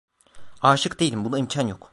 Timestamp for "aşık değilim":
0.61-1.25